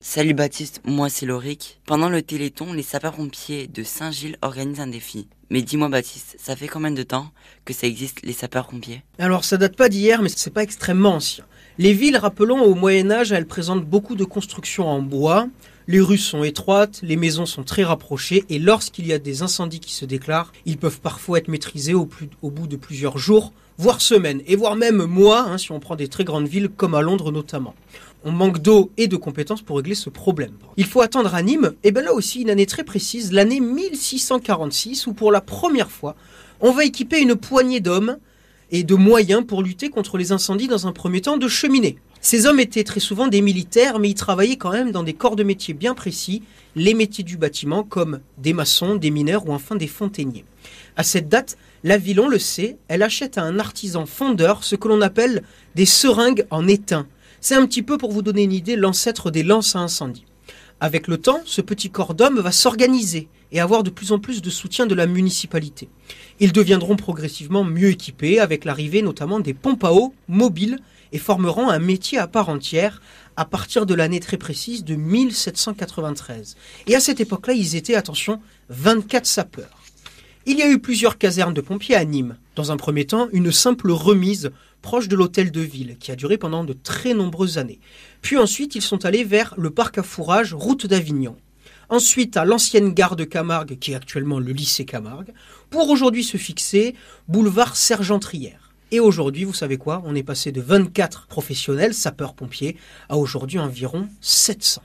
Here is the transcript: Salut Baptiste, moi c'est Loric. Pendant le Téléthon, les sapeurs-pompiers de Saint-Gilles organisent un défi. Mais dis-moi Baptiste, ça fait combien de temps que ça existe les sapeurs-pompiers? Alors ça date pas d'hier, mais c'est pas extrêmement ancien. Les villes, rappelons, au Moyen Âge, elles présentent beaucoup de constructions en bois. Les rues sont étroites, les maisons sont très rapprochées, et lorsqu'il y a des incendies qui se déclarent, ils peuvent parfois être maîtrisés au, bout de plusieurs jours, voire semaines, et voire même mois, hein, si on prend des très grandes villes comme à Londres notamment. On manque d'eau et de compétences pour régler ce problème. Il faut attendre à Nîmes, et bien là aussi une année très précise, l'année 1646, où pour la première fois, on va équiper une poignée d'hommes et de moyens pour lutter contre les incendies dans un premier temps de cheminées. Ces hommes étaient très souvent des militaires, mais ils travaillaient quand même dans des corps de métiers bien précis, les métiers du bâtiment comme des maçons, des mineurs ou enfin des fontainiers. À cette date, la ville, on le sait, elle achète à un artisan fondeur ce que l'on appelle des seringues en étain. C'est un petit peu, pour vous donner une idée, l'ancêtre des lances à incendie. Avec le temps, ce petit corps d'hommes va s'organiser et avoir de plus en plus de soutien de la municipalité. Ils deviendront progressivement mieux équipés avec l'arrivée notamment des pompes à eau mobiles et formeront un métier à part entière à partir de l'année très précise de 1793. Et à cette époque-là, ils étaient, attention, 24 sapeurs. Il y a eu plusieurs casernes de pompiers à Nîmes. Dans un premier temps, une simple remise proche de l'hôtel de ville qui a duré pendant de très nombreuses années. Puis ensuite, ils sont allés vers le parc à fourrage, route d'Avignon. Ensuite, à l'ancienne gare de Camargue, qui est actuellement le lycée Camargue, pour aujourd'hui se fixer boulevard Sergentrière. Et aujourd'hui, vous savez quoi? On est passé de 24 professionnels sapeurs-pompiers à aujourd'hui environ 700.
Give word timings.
Salut 0.00 0.32
Baptiste, 0.32 0.80
moi 0.84 1.08
c'est 1.08 1.26
Loric. 1.26 1.80
Pendant 1.84 2.08
le 2.08 2.22
Téléthon, 2.22 2.72
les 2.72 2.84
sapeurs-pompiers 2.84 3.66
de 3.66 3.82
Saint-Gilles 3.82 4.36
organisent 4.42 4.78
un 4.78 4.86
défi. 4.86 5.26
Mais 5.50 5.60
dis-moi 5.60 5.88
Baptiste, 5.88 6.36
ça 6.38 6.54
fait 6.54 6.68
combien 6.68 6.92
de 6.92 7.02
temps 7.02 7.32
que 7.64 7.74
ça 7.74 7.88
existe 7.88 8.22
les 8.22 8.32
sapeurs-pompiers? 8.32 9.02
Alors 9.18 9.44
ça 9.44 9.56
date 9.56 9.74
pas 9.74 9.88
d'hier, 9.88 10.22
mais 10.22 10.28
c'est 10.28 10.52
pas 10.52 10.62
extrêmement 10.62 11.14
ancien. 11.16 11.44
Les 11.78 11.94
villes, 11.94 12.16
rappelons, 12.16 12.62
au 12.62 12.76
Moyen 12.76 13.10
Âge, 13.10 13.32
elles 13.32 13.48
présentent 13.48 13.84
beaucoup 13.84 14.14
de 14.14 14.22
constructions 14.22 14.86
en 14.86 15.02
bois. 15.02 15.48
Les 15.90 16.00
rues 16.00 16.18
sont 16.18 16.44
étroites, 16.44 17.00
les 17.02 17.16
maisons 17.16 17.46
sont 17.46 17.62
très 17.62 17.82
rapprochées, 17.82 18.44
et 18.50 18.58
lorsqu'il 18.58 19.06
y 19.06 19.14
a 19.14 19.18
des 19.18 19.40
incendies 19.40 19.80
qui 19.80 19.94
se 19.94 20.04
déclarent, 20.04 20.52
ils 20.66 20.76
peuvent 20.76 21.00
parfois 21.00 21.38
être 21.38 21.48
maîtrisés 21.48 21.94
au, 21.94 22.06
bout 22.42 22.66
de 22.66 22.76
plusieurs 22.76 23.16
jours, 23.16 23.54
voire 23.78 24.02
semaines, 24.02 24.42
et 24.46 24.54
voire 24.54 24.76
même 24.76 25.06
mois, 25.06 25.48
hein, 25.48 25.56
si 25.56 25.72
on 25.72 25.80
prend 25.80 25.96
des 25.96 26.08
très 26.08 26.24
grandes 26.24 26.46
villes 26.46 26.68
comme 26.68 26.94
à 26.94 27.00
Londres 27.00 27.32
notamment. 27.32 27.74
On 28.22 28.32
manque 28.32 28.58
d'eau 28.58 28.90
et 28.98 29.06
de 29.06 29.16
compétences 29.16 29.62
pour 29.62 29.78
régler 29.78 29.94
ce 29.94 30.10
problème. 30.10 30.52
Il 30.76 30.84
faut 30.84 31.00
attendre 31.00 31.34
à 31.34 31.40
Nîmes, 31.40 31.72
et 31.82 31.90
bien 31.90 32.02
là 32.02 32.12
aussi 32.12 32.42
une 32.42 32.50
année 32.50 32.66
très 32.66 32.84
précise, 32.84 33.32
l'année 33.32 33.60
1646, 33.60 35.06
où 35.06 35.14
pour 35.14 35.32
la 35.32 35.40
première 35.40 35.90
fois, 35.90 36.16
on 36.60 36.70
va 36.70 36.84
équiper 36.84 37.22
une 37.22 37.34
poignée 37.34 37.80
d'hommes 37.80 38.18
et 38.70 38.84
de 38.84 38.94
moyens 38.94 39.42
pour 39.46 39.62
lutter 39.62 39.88
contre 39.88 40.18
les 40.18 40.32
incendies 40.32 40.68
dans 40.68 40.86
un 40.86 40.92
premier 40.92 41.22
temps 41.22 41.38
de 41.38 41.48
cheminées. 41.48 41.96
Ces 42.20 42.46
hommes 42.46 42.60
étaient 42.60 42.84
très 42.84 43.00
souvent 43.00 43.28
des 43.28 43.40
militaires, 43.40 43.98
mais 43.98 44.10
ils 44.10 44.14
travaillaient 44.14 44.56
quand 44.56 44.72
même 44.72 44.90
dans 44.90 45.04
des 45.04 45.14
corps 45.14 45.36
de 45.36 45.44
métiers 45.44 45.74
bien 45.74 45.94
précis, 45.94 46.42
les 46.74 46.94
métiers 46.94 47.24
du 47.24 47.36
bâtiment 47.36 47.84
comme 47.84 48.20
des 48.38 48.52
maçons, 48.52 48.96
des 48.96 49.10
mineurs 49.10 49.48
ou 49.48 49.52
enfin 49.52 49.76
des 49.76 49.86
fontainiers. 49.86 50.44
À 50.96 51.04
cette 51.04 51.28
date, 51.28 51.56
la 51.84 51.96
ville, 51.96 52.20
on 52.20 52.28
le 52.28 52.40
sait, 52.40 52.76
elle 52.88 53.04
achète 53.04 53.38
à 53.38 53.42
un 53.42 53.58
artisan 53.60 54.04
fondeur 54.04 54.64
ce 54.64 54.74
que 54.74 54.88
l'on 54.88 55.00
appelle 55.00 55.42
des 55.76 55.86
seringues 55.86 56.44
en 56.50 56.66
étain. 56.66 57.06
C'est 57.40 57.54
un 57.54 57.66
petit 57.66 57.82
peu, 57.82 57.98
pour 57.98 58.10
vous 58.10 58.22
donner 58.22 58.42
une 58.42 58.52
idée, 58.52 58.74
l'ancêtre 58.74 59.30
des 59.30 59.44
lances 59.44 59.76
à 59.76 59.80
incendie. 59.80 60.24
Avec 60.80 61.08
le 61.08 61.18
temps, 61.18 61.40
ce 61.44 61.60
petit 61.60 61.90
corps 61.90 62.14
d'hommes 62.14 62.38
va 62.38 62.52
s'organiser 62.52 63.28
et 63.50 63.60
avoir 63.60 63.82
de 63.82 63.90
plus 63.90 64.12
en 64.12 64.20
plus 64.20 64.42
de 64.42 64.50
soutien 64.50 64.86
de 64.86 64.94
la 64.94 65.06
municipalité. 65.06 65.88
Ils 66.38 66.52
deviendront 66.52 66.94
progressivement 66.94 67.64
mieux 67.64 67.88
équipés 67.88 68.38
avec 68.38 68.64
l'arrivée 68.64 69.02
notamment 69.02 69.40
des 69.40 69.54
pompes 69.54 69.82
à 69.82 69.92
eau 69.92 70.14
mobiles 70.28 70.78
et 71.12 71.18
formeront 71.18 71.68
un 71.68 71.80
métier 71.80 72.18
à 72.18 72.28
part 72.28 72.48
entière 72.48 73.02
à 73.36 73.44
partir 73.44 73.86
de 73.86 73.94
l'année 73.94 74.20
très 74.20 74.36
précise 74.36 74.84
de 74.84 74.94
1793. 74.94 76.56
Et 76.86 76.94
à 76.94 77.00
cette 77.00 77.20
époque-là, 77.20 77.54
ils 77.54 77.76
étaient, 77.76 77.94
attention, 77.94 78.40
24 78.68 79.26
sapeurs. 79.26 79.82
Il 80.46 80.58
y 80.58 80.62
a 80.62 80.70
eu 80.70 80.78
plusieurs 80.78 81.18
casernes 81.18 81.54
de 81.54 81.60
pompiers 81.60 81.94
à 81.94 82.04
Nîmes. 82.04 82.36
Dans 82.56 82.72
un 82.72 82.76
premier 82.76 83.04
temps, 83.04 83.28
une 83.32 83.52
simple 83.52 83.90
remise 83.90 84.50
proche 84.82 85.08
de 85.08 85.16
l'hôtel 85.16 85.50
de 85.50 85.60
ville 85.60 85.96
qui 85.98 86.10
a 86.10 86.16
duré 86.16 86.38
pendant 86.38 86.64
de 86.64 86.72
très 86.72 87.14
nombreuses 87.14 87.58
années. 87.58 87.80
Puis 88.22 88.36
ensuite, 88.36 88.74
ils 88.74 88.82
sont 88.82 89.04
allés 89.04 89.24
vers 89.24 89.54
le 89.56 89.70
parc 89.70 89.98
à 89.98 90.02
fourrage, 90.02 90.54
route 90.54 90.86
d'Avignon. 90.86 91.36
Ensuite, 91.90 92.36
à 92.36 92.44
l'ancienne 92.44 92.92
gare 92.92 93.16
de 93.16 93.24
Camargue, 93.24 93.78
qui 93.78 93.92
est 93.92 93.94
actuellement 93.94 94.38
le 94.38 94.52
lycée 94.52 94.84
Camargue, 94.84 95.32
pour 95.70 95.88
aujourd'hui 95.88 96.24
se 96.24 96.36
fixer 96.36 96.94
boulevard 97.28 97.76
Sergentrière. 97.76 98.72
Et 98.90 99.00
aujourd'hui, 99.00 99.44
vous 99.44 99.54
savez 99.54 99.76
quoi? 99.76 100.02
On 100.04 100.14
est 100.14 100.22
passé 100.22 100.52
de 100.52 100.60
24 100.60 101.26
professionnels 101.26 101.94
sapeurs-pompiers 101.94 102.76
à 103.08 103.16
aujourd'hui 103.16 103.58
environ 103.58 104.08
700. 104.20 104.82